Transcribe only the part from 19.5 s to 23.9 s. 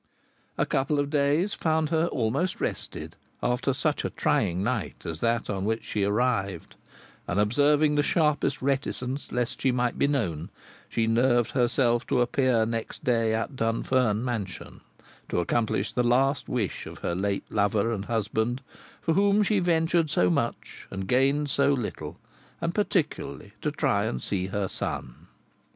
ventured so much and gained so little, and particularly to